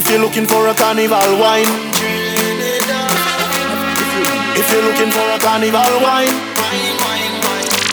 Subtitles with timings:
[0.00, 1.68] If you're looking for a carnival wine,
[4.56, 6.32] if you're looking for a carnival wine,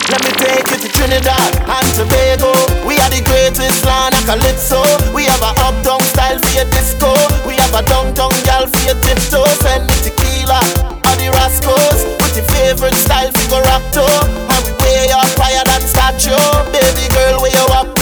[0.08, 2.56] let me take you to Trinidad and Tobago.
[2.88, 4.80] We are the greatest land of calypso.
[5.12, 7.12] We have a uptown style for your disco.
[7.44, 9.44] We have a downtown gal for your tiptoe.
[9.60, 10.64] Send me tequila
[11.04, 14.08] or the Rascals with your favorite style for your rap to.
[14.48, 16.40] And we way up higher than statue.
[16.72, 17.97] Baby girl, where you up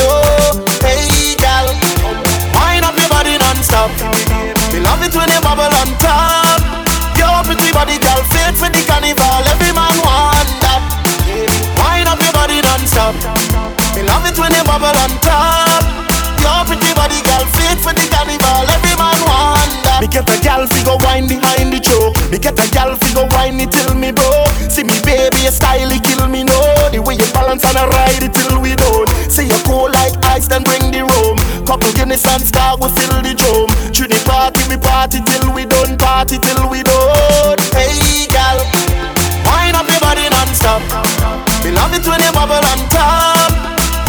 [3.87, 6.59] We love it when you bubble on top.
[7.15, 9.47] Your pretty body, girl, fit for the carnival.
[9.47, 10.83] Every man want that.
[11.79, 13.15] Wind up your body non-stop.
[13.95, 15.87] Me love it when you bubble on top.
[16.43, 18.67] Your pretty body, girl, fit for the carnival.
[18.67, 20.03] Every man want that.
[20.03, 22.19] Me get a gal fi go wine behind the choke.
[22.35, 24.51] Me get a gal fi go wine it till me broke.
[24.67, 26.59] See me baby, your style it kill me no.
[26.91, 29.07] The way you balance and I ride it till we don't.
[29.31, 31.39] See you cool like ice, then bring the rum.
[31.67, 33.76] Couple Guinness and star, we fill the drum.
[35.07, 35.97] Party, till we done.
[35.99, 37.59] Party till we done.
[37.71, 38.59] Hey gal,
[39.47, 40.83] wine up your body non-stop.
[41.63, 43.55] Me love it when you bubble on top.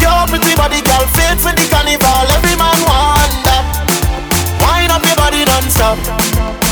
[0.02, 2.26] Your pretty body, girl, fit for the carnival.
[2.34, 3.62] Every man want that.
[4.58, 5.98] Wine up your body non-stop.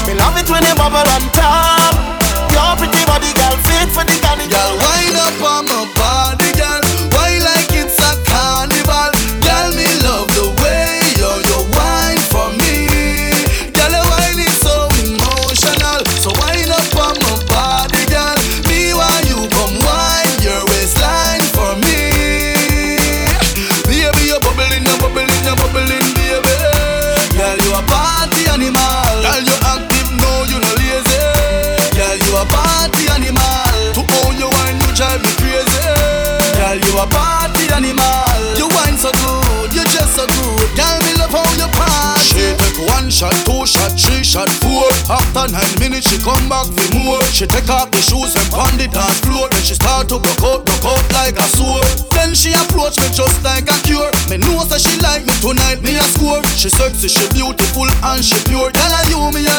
[0.08, 1.75] Me love it when you bubble on top.
[44.26, 44.90] Shot, four.
[45.06, 47.22] After nine minutes, she come back for more.
[47.30, 49.46] She take off the shoes and pound it dance floor.
[49.48, 51.86] Then she start to broke out, broke out like a sword.
[52.10, 54.10] Then she approach me just like a cure.
[54.26, 56.42] Me know that she like me tonight, me a score.
[56.58, 58.74] She sexy, she beautiful and she pure.
[58.74, 59.55] Tell her you me a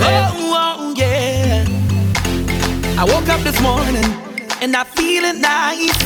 [0.00, 1.64] Oh, oh, yeah.
[2.98, 4.04] I woke up this morning
[4.60, 5.98] and I feeling nice,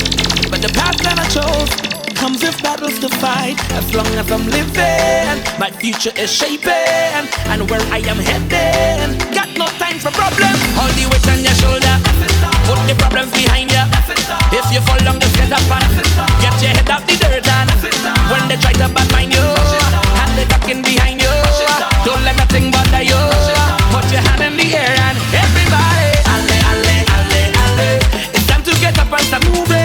[0.50, 1.71] but the path that I chose
[2.15, 3.59] comes with battles to fight.
[3.73, 9.19] As long as I'm living, my future is shaping, and where I am heading.
[9.35, 10.61] Got no time for problems.
[10.79, 11.94] Hold the weight on your shoulder.
[12.69, 13.85] Put the problems behind you.
[14.55, 15.91] If you fall down, just get up and
[16.41, 17.49] get your head out the dirt.
[17.49, 17.71] And
[18.31, 21.35] when they try to bad mind you, hand the talking behind you.
[22.05, 23.81] Don't let nothing bother you.
[23.93, 27.91] Put your hand in the air and everybody, alle, alle, alle, alle.
[28.33, 29.81] It's time to get up and start moving.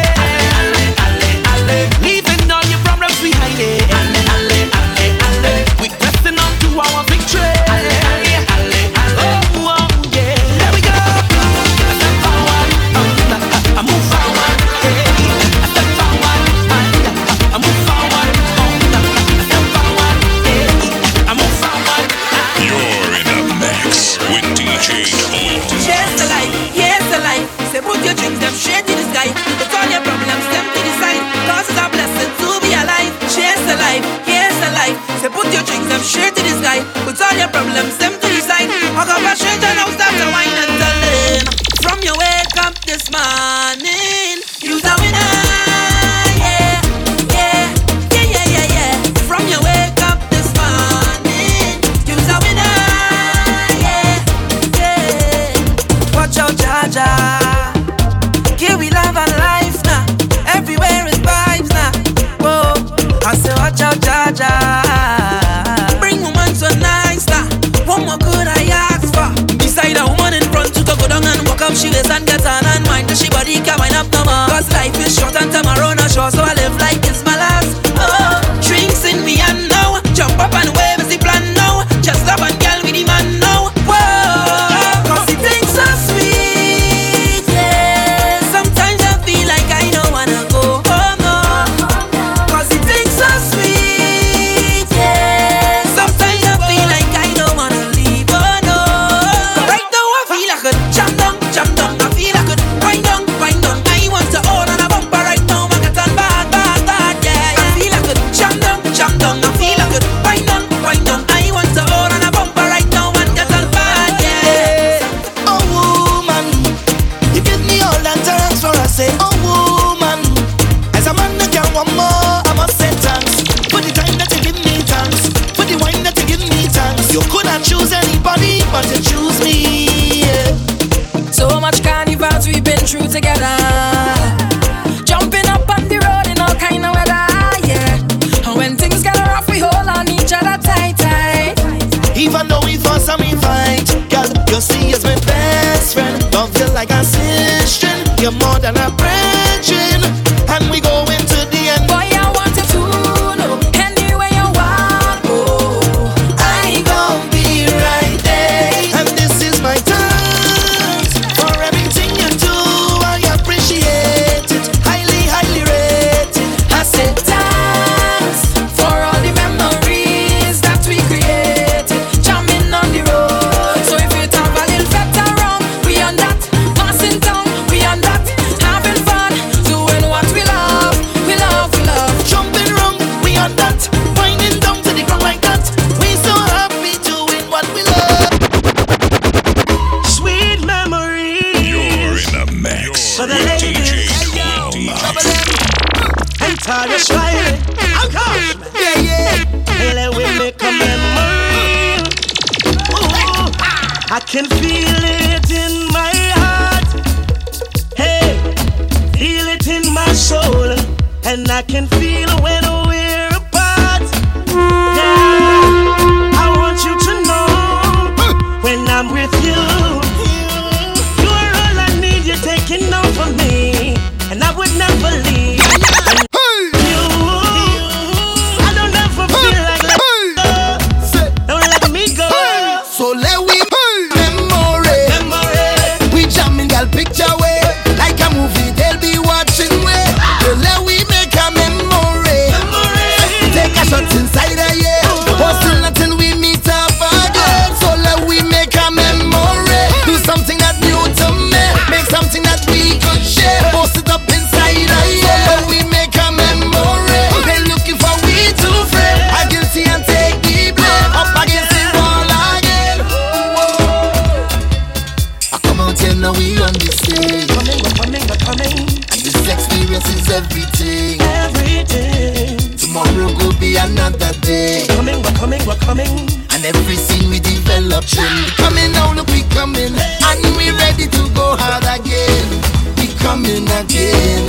[275.68, 276.07] were coming.
[276.56, 278.47] And everything we develop trend.
[278.56, 279.92] Coming on, we coming.
[279.92, 282.47] And we ready to go hard again.
[282.95, 284.47] We coming again.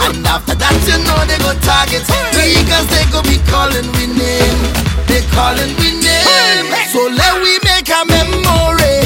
[0.00, 2.02] And after that, you know they go target.
[2.32, 4.60] The Eagles, they go be calling we name.
[5.06, 6.72] They calling we name.
[6.88, 9.04] So let we make a memory.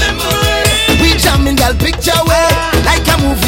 [1.03, 2.47] We jamming that picture way.
[2.55, 2.87] Ah.
[2.87, 3.44] Like a movie.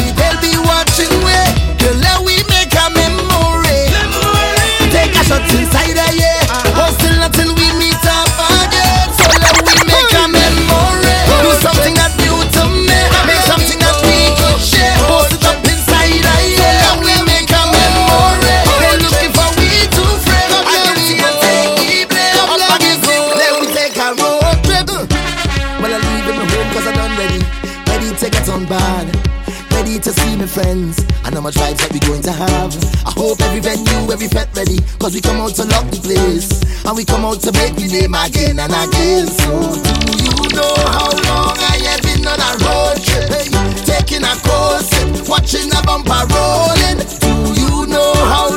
[32.37, 32.71] have.
[33.05, 36.49] I hope every venue, every pet ready, cause we come out to lock the place.
[36.85, 39.27] And we come out to make the name again and again.
[39.27, 39.51] So,
[40.05, 43.27] do you know how long I have been on a road trip?
[43.33, 43.49] Hey,
[43.83, 44.89] taking a course,
[45.27, 47.01] watching a bumper rolling.
[47.19, 48.56] Do you know how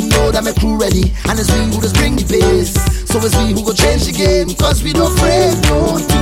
[0.00, 1.12] just know that my crew ready.
[1.28, 2.74] And it's we who just bring the pace.
[3.06, 4.50] So it's we who go change the game.
[4.56, 6.13] Cause we don't afraid, no.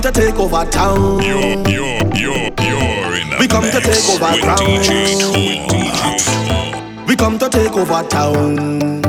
[0.00, 1.22] come to take over town.
[1.22, 4.56] You're, you're, you're, you're in we come to take over town.
[4.56, 5.18] DJ
[7.06, 9.02] we come to take over town.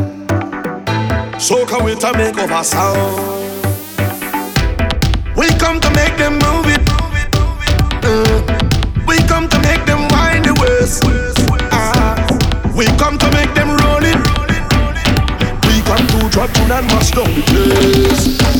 [1.39, 3.57] So come we to make over sound.
[5.37, 6.81] We come to make them move it.
[8.03, 9.07] Mm.
[9.07, 11.03] We come to make them wind the waist.
[11.71, 12.17] Ah.
[12.75, 14.17] We come to make them roll it.
[15.67, 18.50] We come to drop down and mash down the place.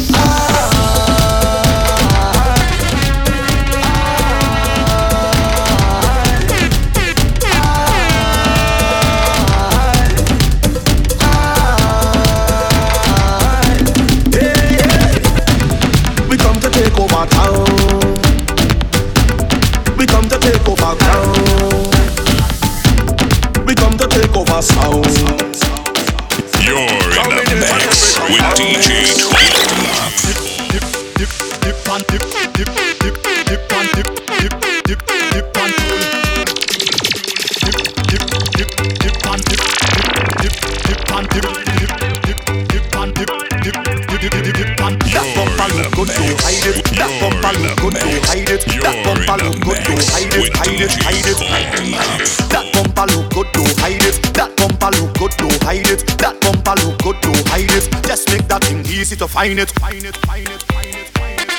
[59.42, 61.50] find it, find it, find it, find it, find it.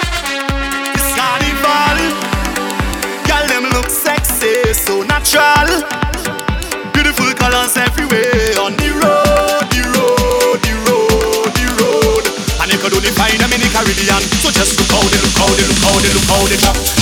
[0.95, 1.99] This carnival,
[3.27, 5.83] girl them look sexy, so natural.
[6.95, 12.25] Beautiful colors everywhere on the road, the road, the road, the road.
[12.63, 15.35] And you could only find them in the Caribbean, so just look how they look
[15.35, 17.02] how they look how they look how they drop.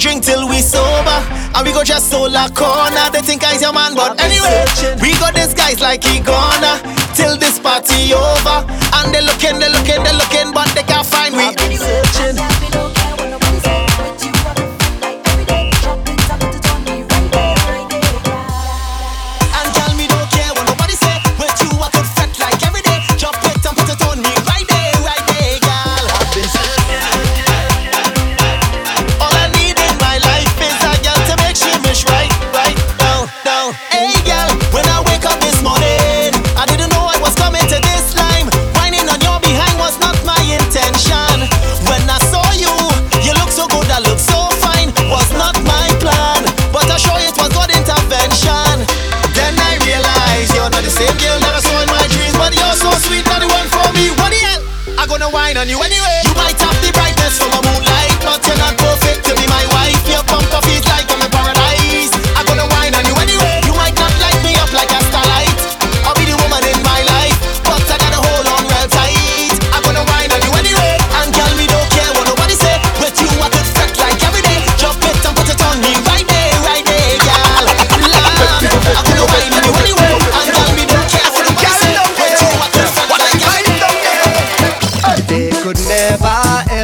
[0.00, 1.20] drink till we sober,
[1.54, 3.10] and we go just solar corner.
[3.12, 4.64] They think I's your man, but anyway,
[5.02, 6.80] we got these guys like he gonna
[7.14, 8.64] till this party over.
[8.96, 12.99] And they looking, they looking, they looking, but they can't find me.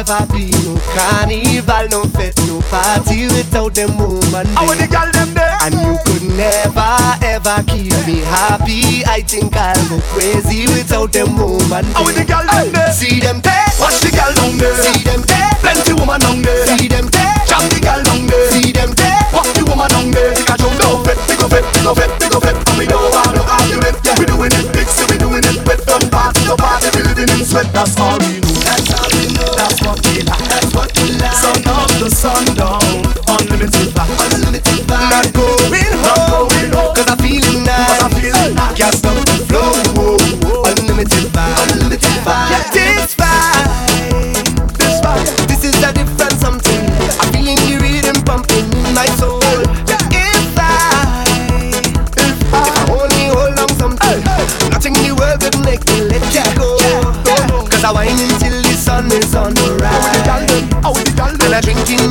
[0.07, 4.47] never be no carnival, no fete, no party without them woman.
[4.55, 5.57] I want the girl them there.
[5.63, 9.03] And you could never ever keep me happy.
[9.05, 11.85] I think I'll go crazy without them woman.
[11.95, 12.93] I want the girl them there.
[12.93, 13.67] See them there.
[13.79, 14.75] Watch the girl down there.
[14.75, 15.06] See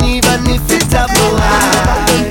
[0.03, 2.27] Even if it's a blow high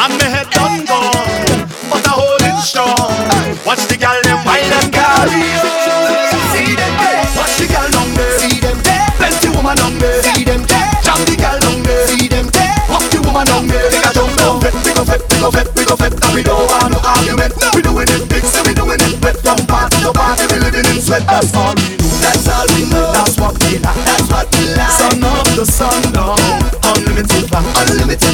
[0.00, 4.72] And me head done gone But I hold it strong Watch the gal them wine
[4.72, 6.10] and carry
[6.50, 7.24] See them there.
[7.38, 8.38] Watch the gal down there.
[8.38, 9.06] See them there.
[9.16, 10.22] Plenty woman down there.
[10.22, 10.90] See them there.
[11.02, 12.06] Jump the gal down there.
[12.08, 12.74] See them there.
[12.90, 13.90] Walk the woman down there.
[13.90, 14.58] Take a jump down.
[14.60, 17.54] We go fit, we go fit, we go fit And we don't want no argument.
[17.74, 19.38] We doing it big, so we doing it wet.
[19.40, 21.24] From party to party, we living in sweat.
[21.26, 21.74] That's all.
[21.74, 21.99] we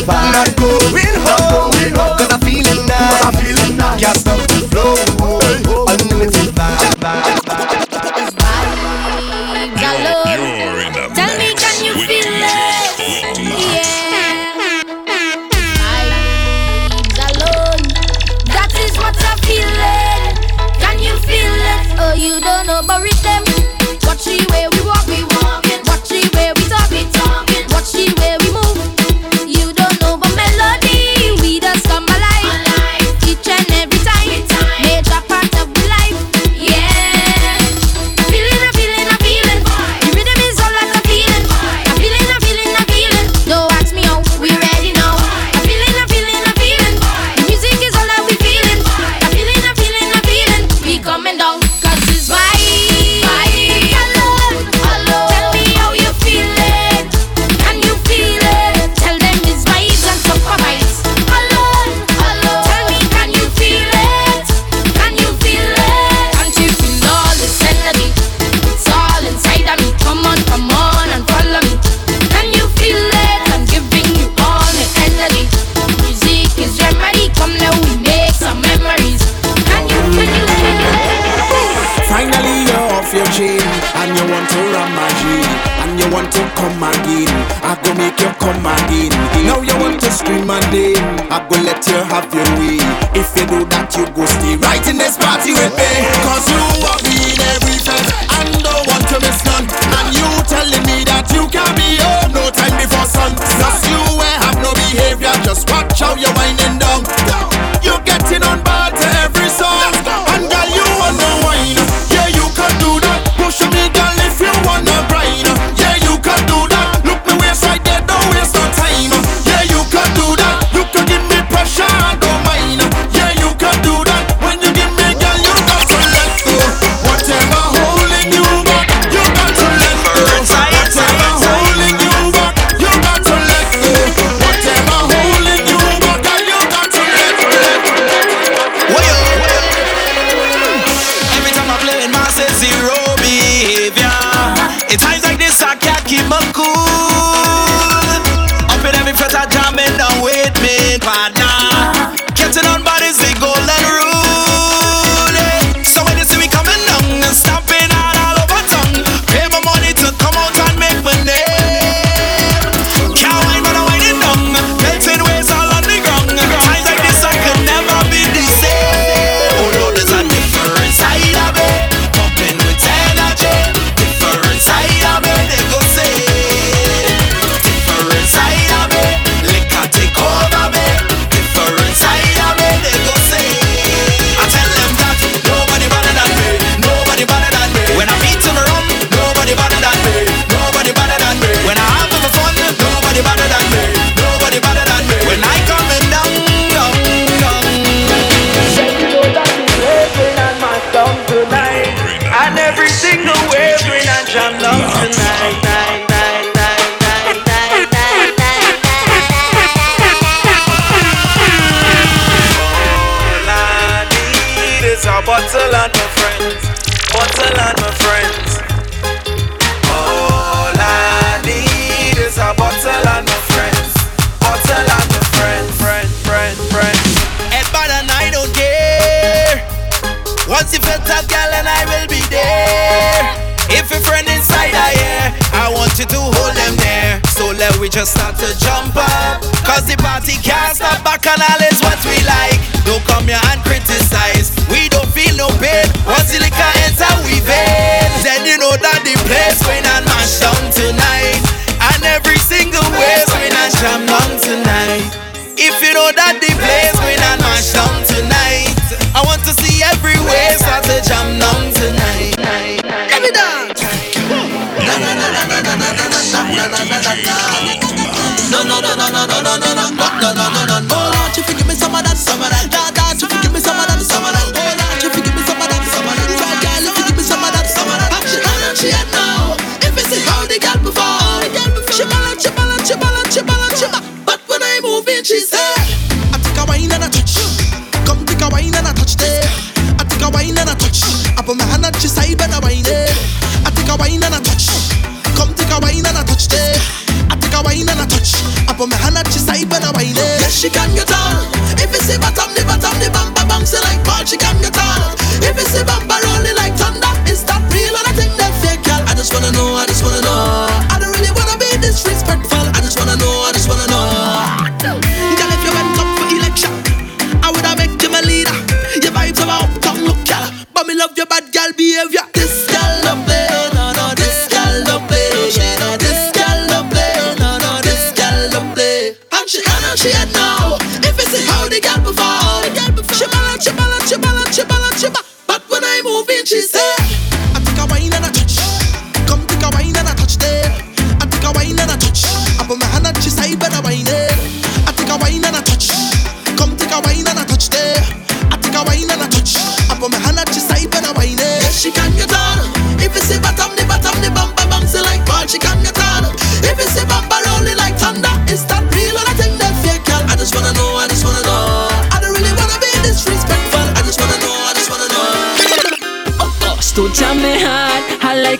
[0.07, 0.76] Narco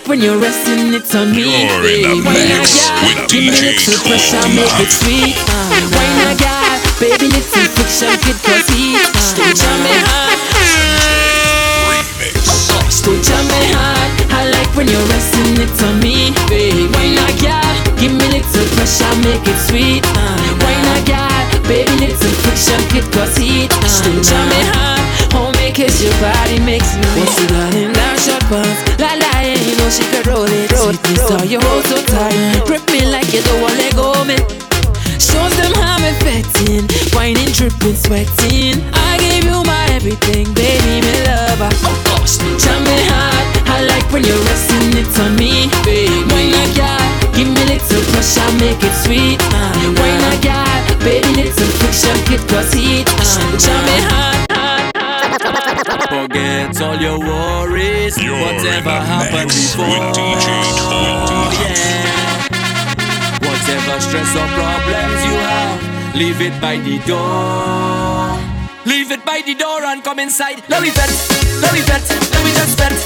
[0.07, 2.23] When you're resting, it's on you're me, babe.
[2.23, 3.27] Why not, yeah?
[3.27, 5.35] Give me extra pressure, make it sweet.
[5.35, 6.79] Uh, why not, yeah?
[6.95, 9.11] Baby, it's a fiction, kid, get he uh.
[9.19, 10.39] still jamming hard.
[12.87, 14.31] Still jamming hard.
[14.31, 16.87] I like when you're resting, it on me, babe.
[16.95, 17.67] Why not, yeah?
[17.99, 20.07] Give me a little pressure, make it sweet.
[20.07, 21.27] Uh, why not, yeah?
[21.67, 25.03] Baby, little friction, kid, cause he uh, still jamming hard.
[25.35, 27.03] Oh, make your body makes me.
[27.19, 27.91] What's it darling?
[27.91, 28.87] in that short bus?
[29.87, 30.71] know she can roll it.
[30.71, 32.63] Roll, it, roll, roll, you hold so tight.
[32.67, 34.43] Grip me like you don't wanna let go man.
[35.19, 36.83] Shows them how I'm affecting.
[37.15, 38.83] Whining, dripping, sweating.
[38.93, 41.71] I gave you my everything, baby, my lover.
[41.87, 43.45] Oh gosh, jumping hard.
[43.67, 45.69] I like when you're resting it on me.
[46.31, 49.39] When I got, give me little pressure, make it sweet.
[49.55, 53.07] Ah, when I got, baby, little friction, get cause heat.
[53.63, 54.46] Jumping hard.
[56.09, 59.85] Forget all your worries, You're whatever happened before.
[59.87, 62.47] Oh, yeah.
[63.47, 68.37] Whatever stress or problems you have, leave it by the door.
[68.85, 70.63] Leave it by the door and come inside.
[70.69, 71.11] Let me vent,
[71.61, 72.97] let me vent, let me just vent.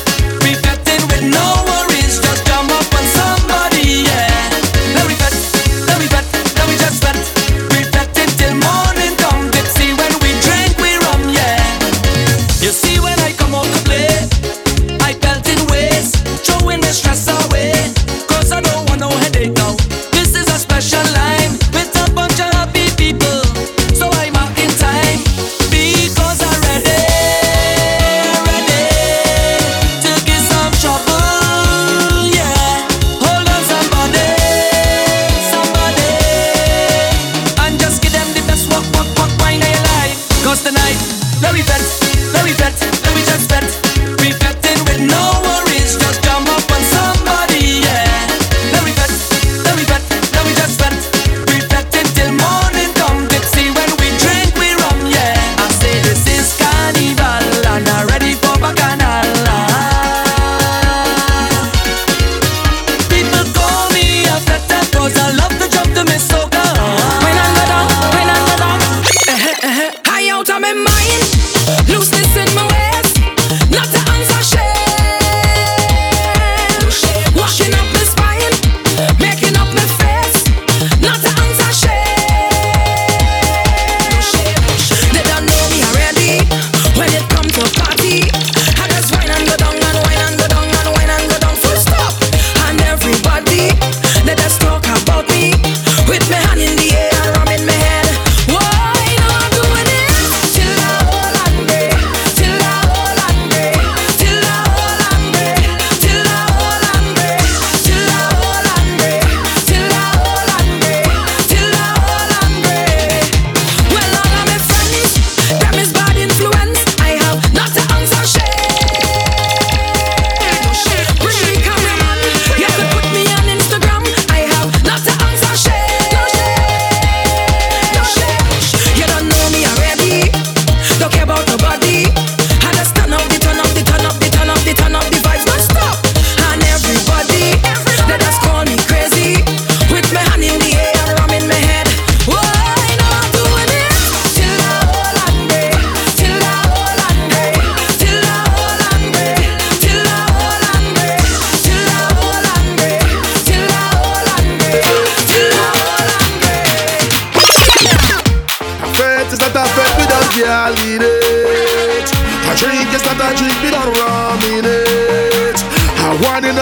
[0.41, 4.31] Be vetting with no worries, just come up on somebody, yeah.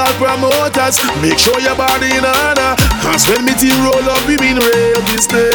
[0.10, 0.98] all promoters.
[1.22, 2.76] Make sure your body in order.
[3.02, 5.54] Cause when me team roll up, we mean real business.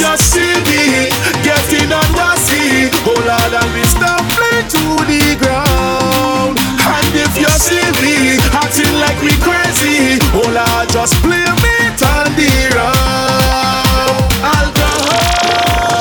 [0.00, 1.10] You see me
[1.42, 2.90] getting on the sea.
[3.06, 6.58] Oh Lord, and we stop play to the ground.
[6.58, 12.26] And if you see me acting like we crazy, oh Lord, just play me on
[12.34, 14.16] the round.
[14.42, 15.95] Alcohol.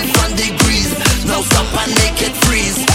[0.00, 0.90] in front degrees.
[1.24, 2.87] No stop and make it freeze.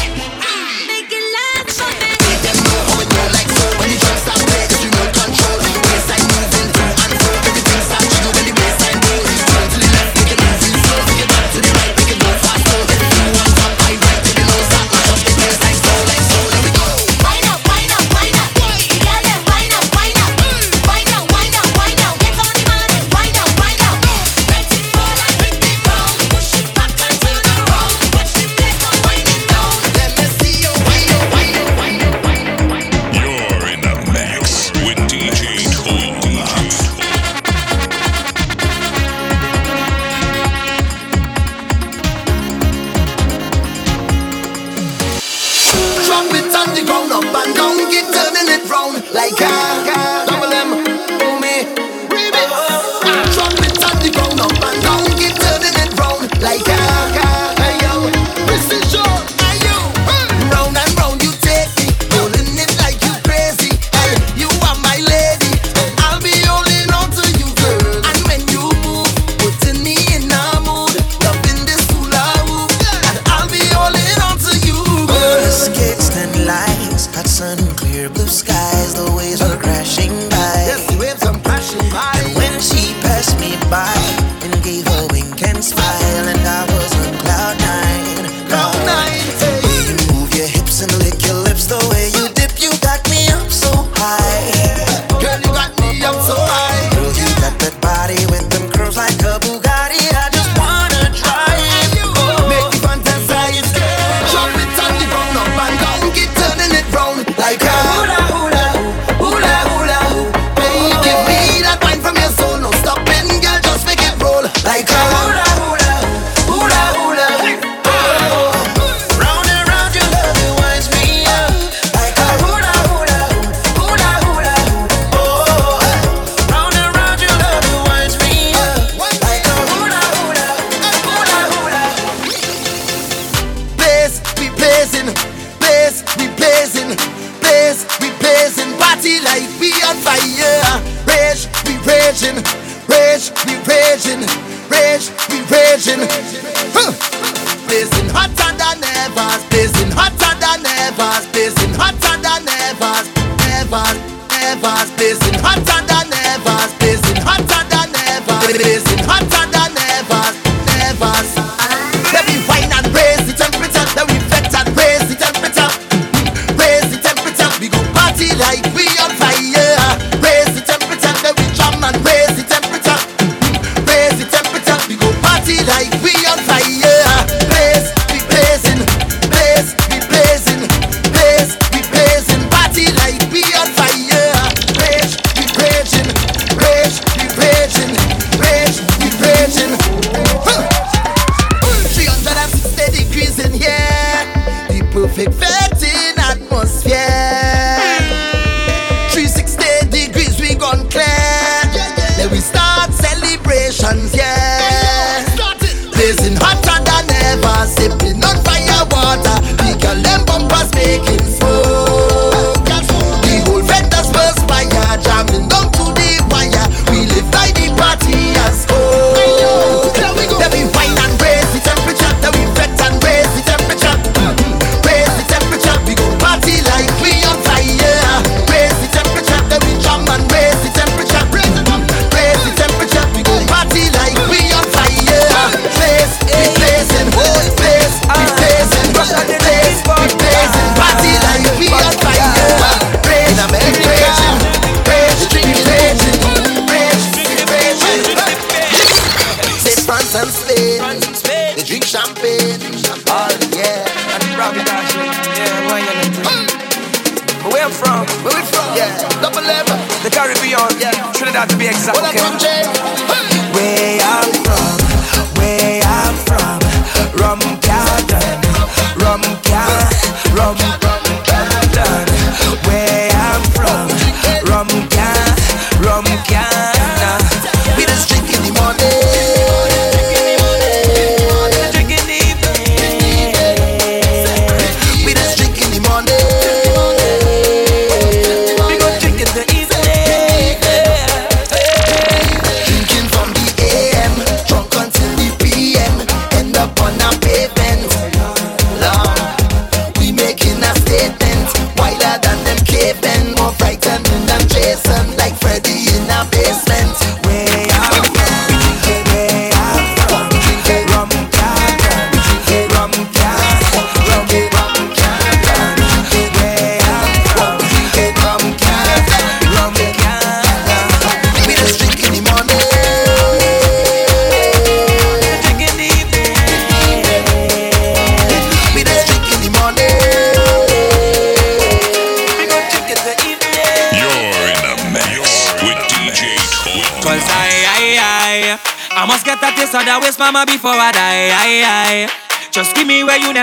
[153.74, 158.93] Ever never blazing hotter than ever blazing hotter than ever blazing.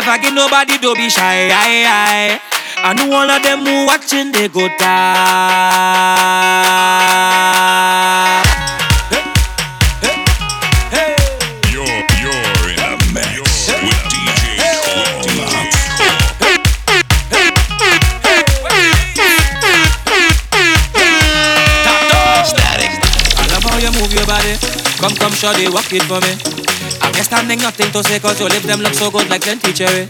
[0.01, 1.51] never give nobody, to be shy.
[1.53, 2.41] I,
[2.95, 5.51] know all of them who watching, they go die.
[25.01, 26.60] Come, come, shawty, walk it for me
[27.31, 30.05] can't make nothing to say Cause your lips them look so good like plenty cherry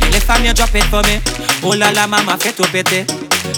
[0.00, 1.20] Lily fam, you drop it for me.
[1.62, 3.04] Oh la la, mama, fit to pity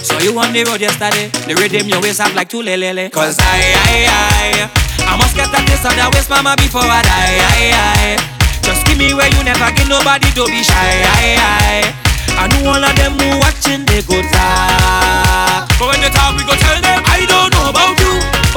[0.03, 1.31] So you on the road yesterday.
[1.47, 5.47] The rhythm your waist up like two lelele Cause I, I, I I must get
[5.55, 7.39] that this other waist, mama, before I die.
[7.39, 8.19] I, I,
[8.59, 10.75] just give me where you never give nobody, don't be shy.
[10.75, 12.43] I, I, I.
[12.51, 15.63] Know all of them who watching, they go die.
[15.79, 17.96] But when they talk, we go tell them, I don't know about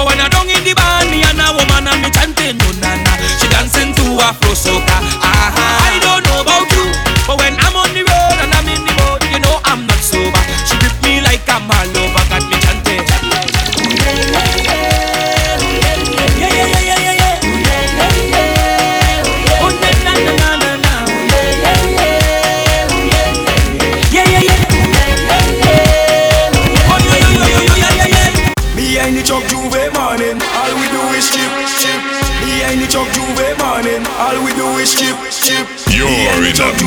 [0.00, 2.72] but when I down in the barn, me and a woman and me chanting, no
[2.80, 3.12] na na.
[3.36, 5.79] She dancing to a flow soca, ah ah.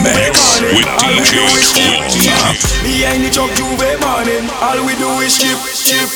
[0.04, 2.84] mix with DJ Fortnite.
[2.84, 6.10] Behind the truck J'ouvert morning, all we do is ship, ship.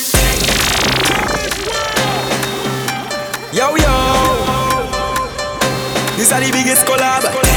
[3.52, 3.94] Yo yo,
[6.16, 7.47] this is the biggest collab.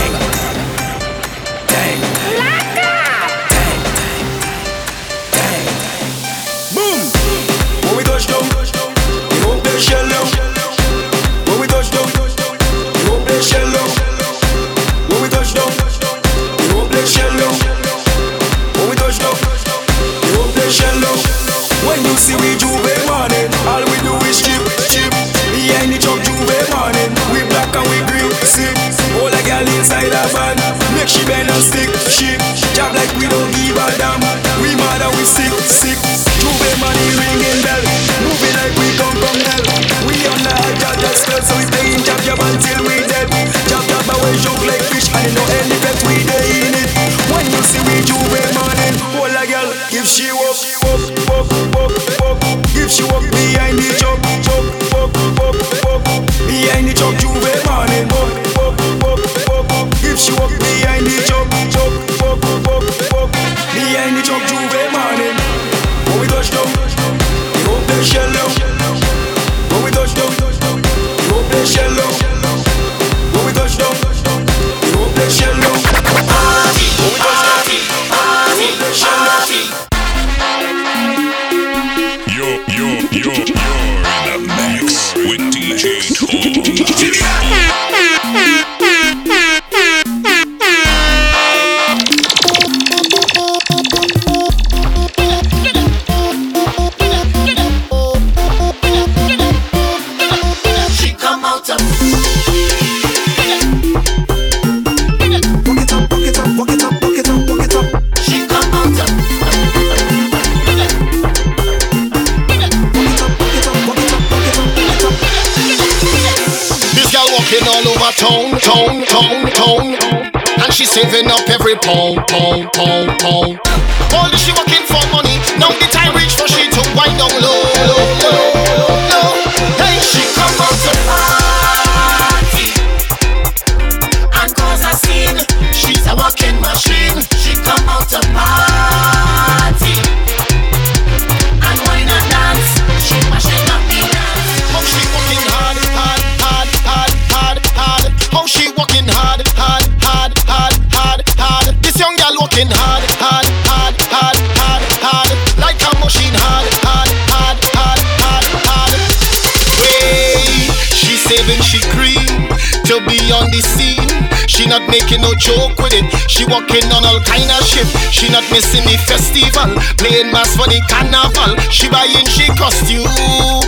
[166.51, 167.87] working on all kind of shit.
[168.11, 171.55] She not missing the festival, playing mass for the carnival.
[171.71, 173.07] She buying she costume.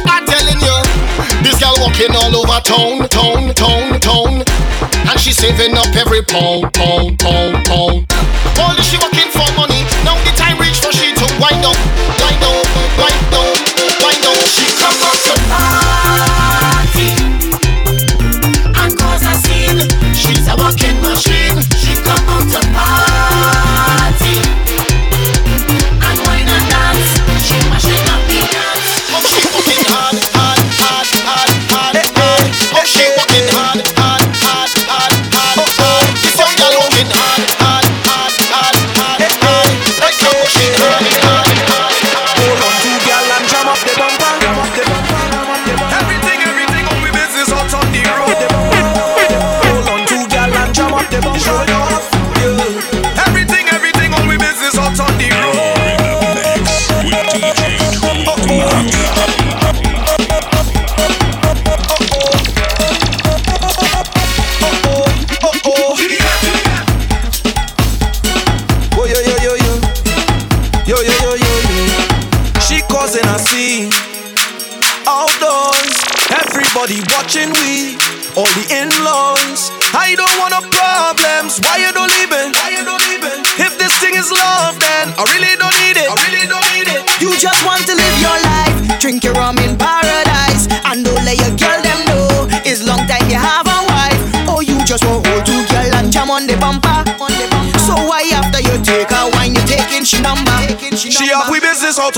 [0.06, 0.78] I telling you,
[1.42, 4.34] this girl walking all over town, town, town, town,
[5.08, 8.06] and she saving up every pound, pound, pound, pound.
[8.60, 9.88] All she working for money.
[10.04, 11.80] Now the time reached for she to wind up,
[12.20, 12.68] wind up,
[13.00, 13.33] wind.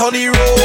[0.00, 0.55] Out on the road.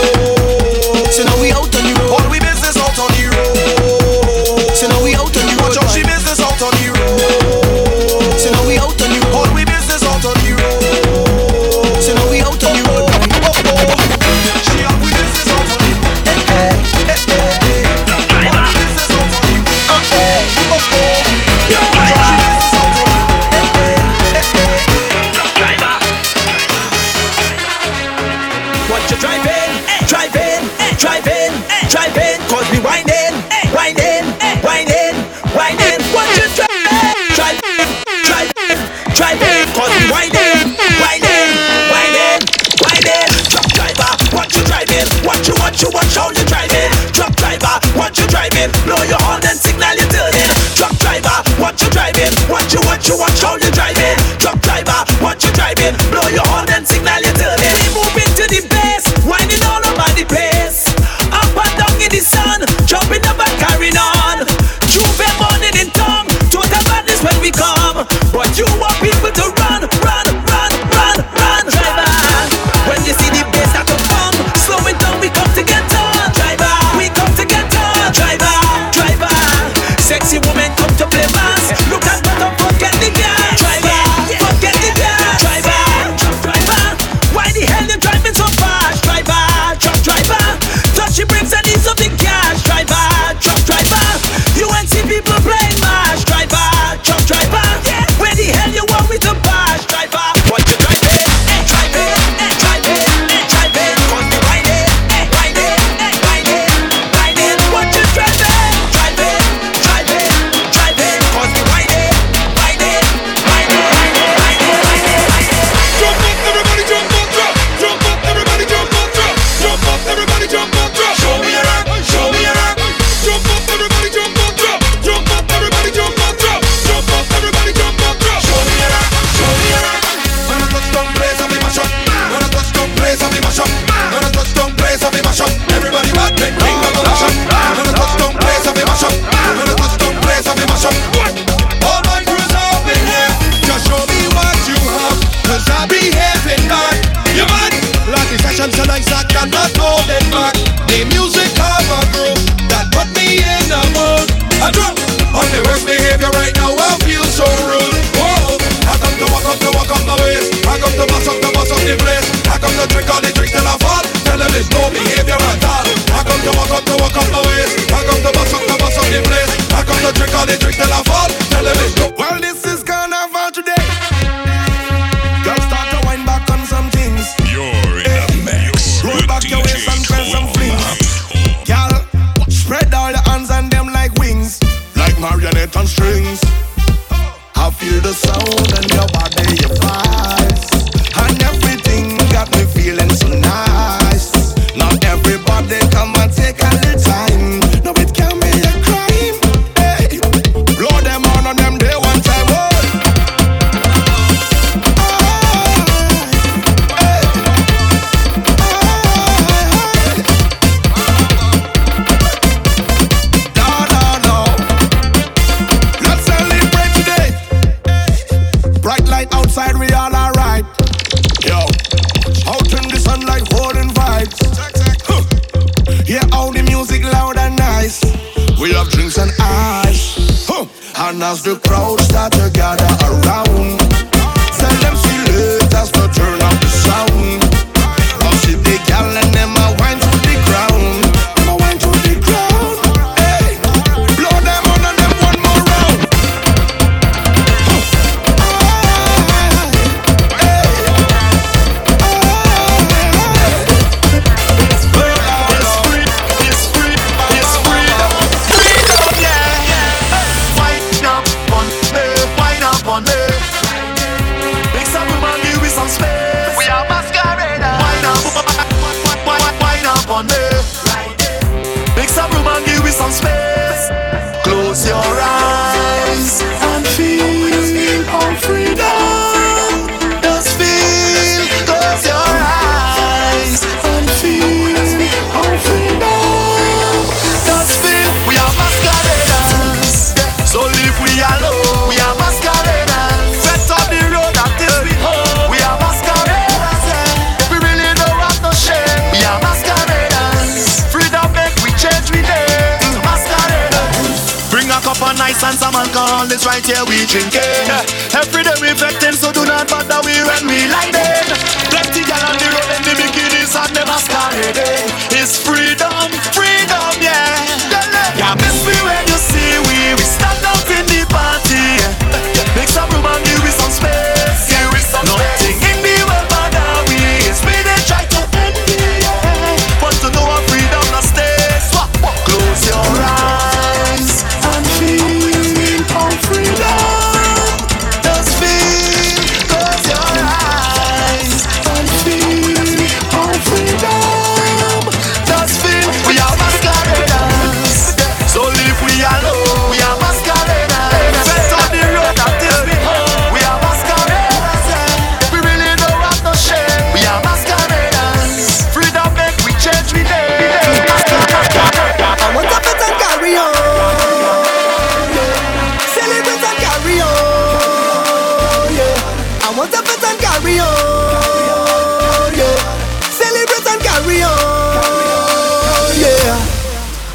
[369.61, 370.73] Cause and carry on,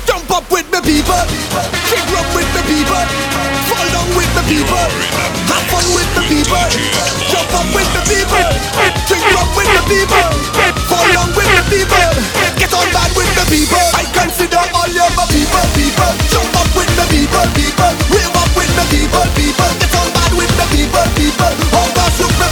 [0.07, 3.03] Jump up with the people, up with the people,
[3.67, 6.63] fall down with the people, have fun with the people,
[7.27, 10.31] jump up with the people, up with the people,
[10.87, 11.99] fall down with the people,
[12.63, 13.83] get on bad with the people.
[13.91, 18.71] I consider all your people, people, jump up with the people, people, wave up with
[18.79, 21.96] the people, people, get on bad with the people, people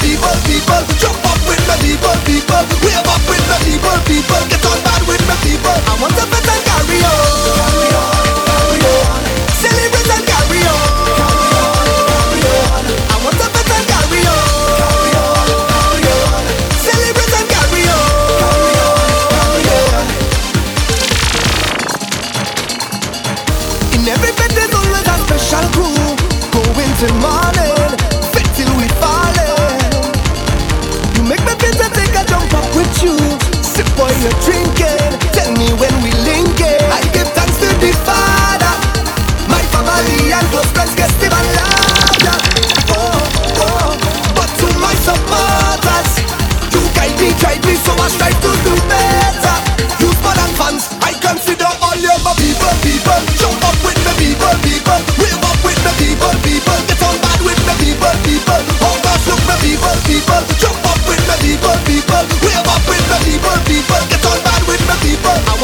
[0.04, 4.64] people, people, jump up with my people, people, we're up with my people, people, get
[4.68, 5.72] on bad with my people.
[5.72, 6.23] I want to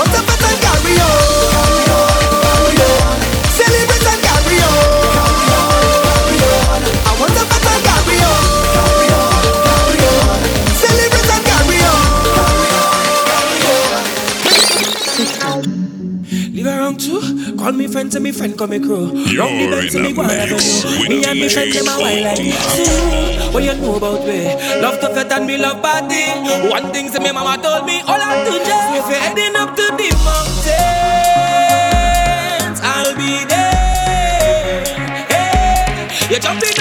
[0.01, 0.40] What's up?
[18.11, 19.13] to me friend come me crew.
[19.15, 20.57] You're Run the bend to me one of you.
[21.09, 22.39] Me and me friend them a wild like
[23.55, 24.55] What oh, you know about me?
[24.83, 26.25] Love to fet and me love party.
[26.69, 29.77] One thing that me mama told me, all I do just if you're heading up
[29.77, 30.81] to the mountains,
[32.83, 34.85] I'll be there.
[35.31, 36.80] Hey, you're jumping.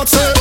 [0.00, 0.39] Shots say.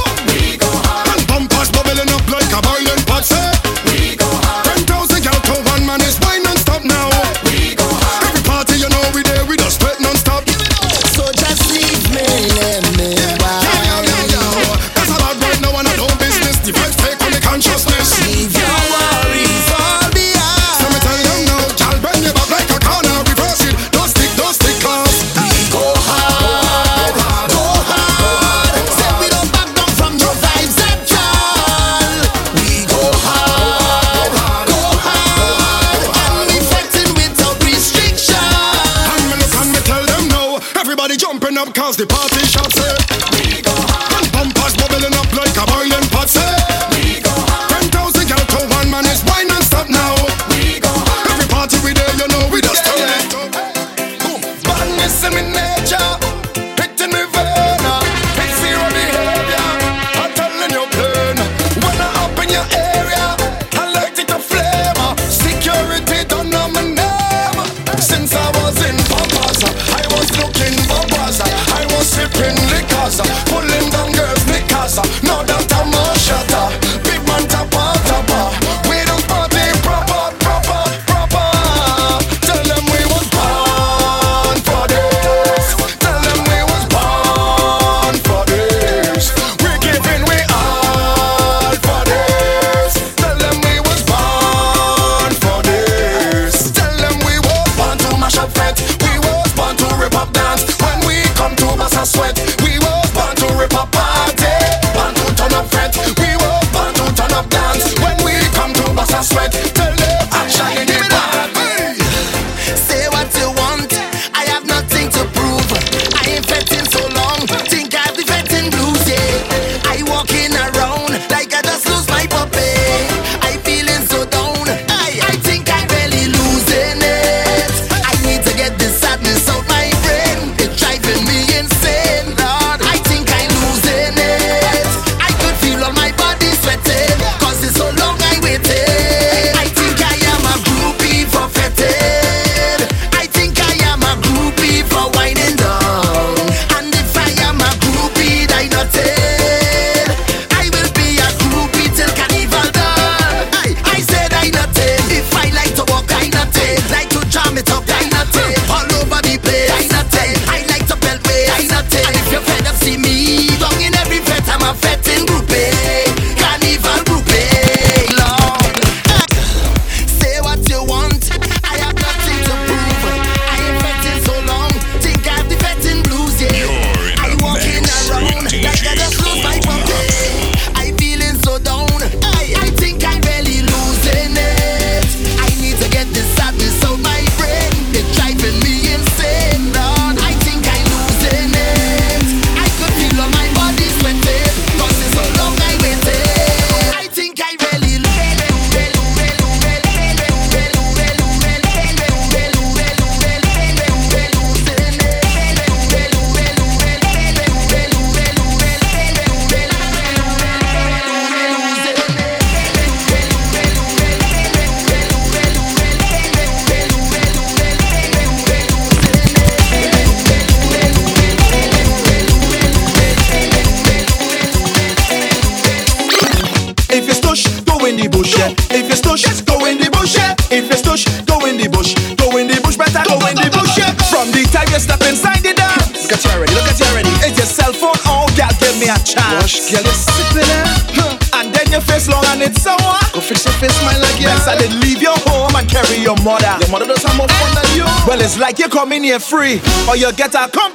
[249.00, 250.69] when free, or you get a come.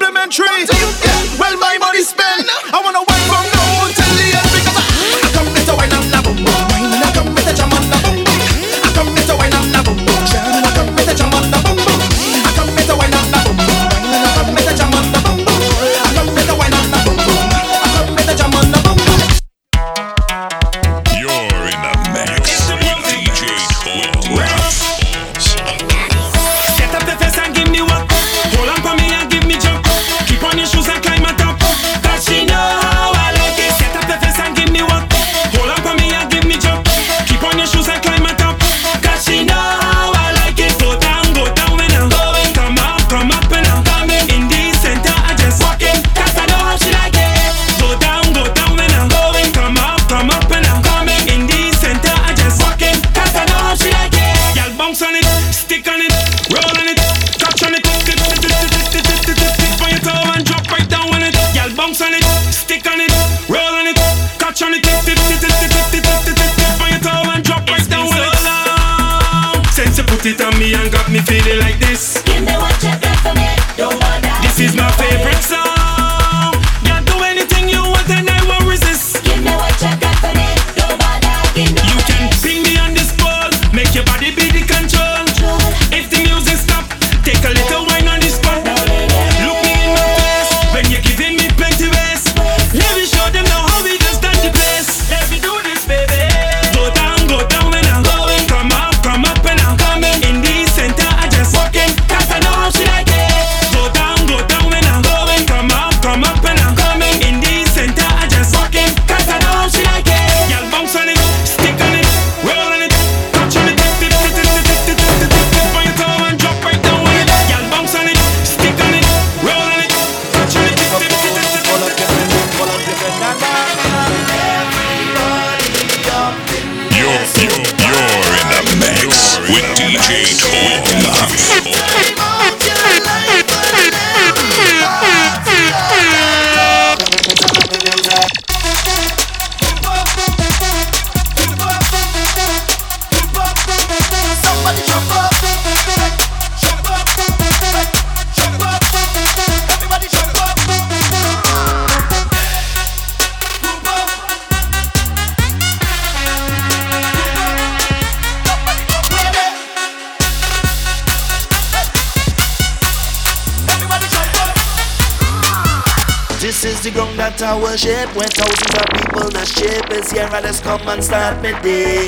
[167.79, 170.29] ship When thousands of people that ship is here.
[170.31, 172.07] Let's come and start my day.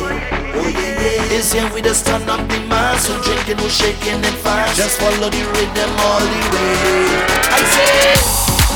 [0.55, 1.29] Oh yeah, yeah.
[1.29, 3.07] This year we just turn up the mass.
[3.07, 4.77] So drinking, we shaking and fast.
[4.77, 7.07] Just follow the rhythm all the way.
[7.51, 8.17] I say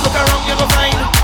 [0.02, 1.19] Look around, you're gonna find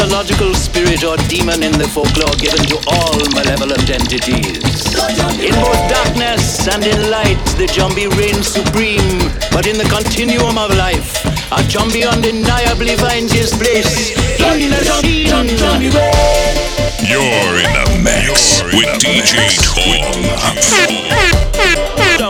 [0.00, 4.56] mythological spirit or demon in the folklore given to all malevolent entities.
[5.44, 9.20] In both darkness and in light, the Jambi reigns supreme,
[9.52, 11.22] but in the continuum of life,
[11.52, 15.28] a Jambi undeniably finds his place in the machine.
[17.04, 19.52] You're in the mix with DJ
[22.16, 22.29] Tom.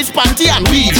[0.00, 0.99] boys panty and weave.